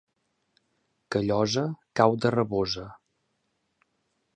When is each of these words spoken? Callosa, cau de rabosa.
Callosa, 1.17 1.67
cau 2.01 2.17
de 2.25 2.33
rabosa. 2.39 2.91